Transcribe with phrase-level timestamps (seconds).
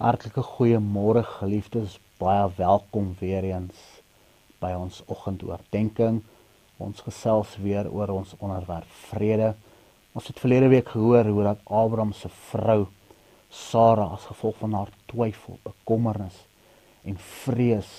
[0.00, 3.80] Hartlike goeiemôre geliefdes, baie welkom weer eens
[4.56, 6.24] by ons oggendoordenkings.
[6.80, 9.50] Ons gesels weer oor ons onderwerp vrede.
[10.16, 12.86] Ons het verlede week gehoor hoe dat Abraham se vrou
[13.52, 16.38] Sara as gevolg van haar twyfel, bekommernis
[17.04, 17.90] en vrees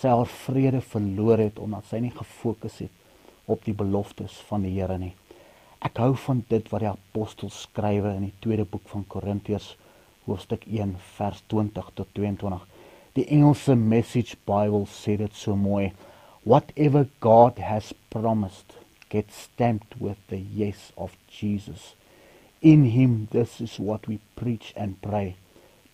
[0.00, 4.72] sy haar vrede verloor het omdat sy nie gefokus het op die beloftes van die
[4.78, 5.12] Here nie.
[5.84, 9.74] Ek hou van dit wat die apostel skrywe in die tweede boek van Korintiërs
[10.28, 12.66] hoofstuk 1 vers 20 tot 22.
[13.16, 15.92] Die Engelse Message Bible sê dit so mooi.
[16.44, 18.76] Whatever God has promised
[19.08, 21.94] gets stamped with the yes of Jesus.
[22.60, 25.36] In him this is what we preach and pray.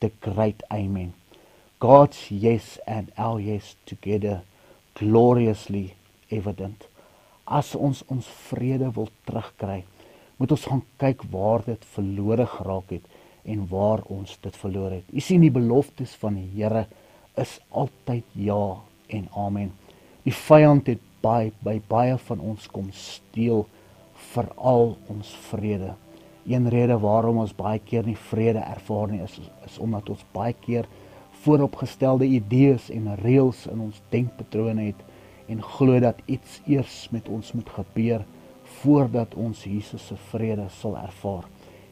[0.00, 1.14] The great amen.
[1.78, 4.42] God's yes and our yes together
[4.94, 5.94] gloriously
[6.30, 6.86] evident.
[7.46, 9.84] As ons ons vrede wil terugkry,
[10.38, 13.13] moet ons gaan kyk waar dit verlore geraak het
[13.44, 15.08] en waar ons dit verloor het.
[15.12, 16.86] U sien die beloftes van die Here
[17.40, 18.76] is altyd ja
[19.12, 19.72] en amen.
[20.24, 23.64] Die vyand het baie by baie van ons kom steel
[24.32, 25.94] veral ons vrede.
[26.48, 30.54] Een rede waarom ons baie keer nie vrede ervaar nie is is omdat ons baie
[30.66, 30.88] keer
[31.44, 35.02] vooropgestelde idees en reëls in ons denkpatrone het
[35.52, 38.24] en glo dat iets eers met ons moet gebeur
[38.80, 41.44] voordat ons Jesus se vrede sal ervaar.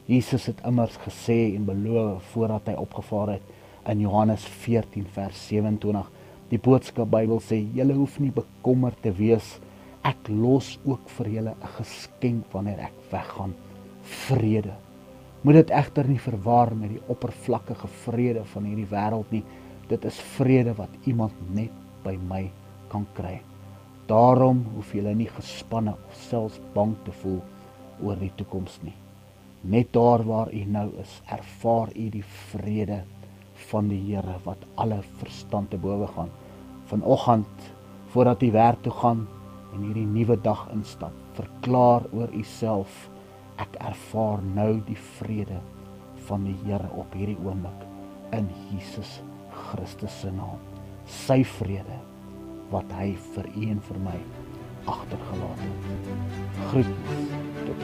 [0.06, 3.50] Jesus het immers gesê en beloof voordat hy opgevaar het
[3.86, 6.08] in Johannes 14 vers 27.
[6.50, 9.60] Die boodskap Bybel sê julle hoef nie bekommerd te wees.
[10.02, 13.54] Ek los ook vir julle 'n geskenk wanneer ek weggaan.
[14.02, 14.74] Vrede.
[15.42, 19.44] Moet dit egter nie verwar met die oppervlakkige vrede van hierdie wêreld nie.
[19.88, 21.70] Dit is vrede wat iemand net
[22.02, 22.50] by my
[22.88, 23.40] kan kry.
[24.06, 27.40] Daarom hoef jy nie gespanne of selfs bang te voel
[28.02, 28.94] oor die toekoms nie.
[29.62, 33.02] Net daar waar u nou is, ervaar u die vrede
[33.70, 36.30] van die Here wat alle verstand te bowe gaan.
[36.90, 37.70] Vanoggend
[38.10, 39.26] voordat u werk toe gaan
[39.72, 43.08] en hierdie nuwe dag instap, verklaar oor u self
[43.62, 45.60] ek ervaar nou die vrede
[46.26, 47.86] van die Here op hierdie oomblik
[48.36, 49.20] in Jesus
[49.52, 50.58] Christus se naam.
[51.06, 51.98] Sy vrede
[52.72, 54.18] wat hy vir u en vir my
[54.90, 56.10] agtergelaat het.
[56.70, 56.94] Groet
[57.66, 57.81] tot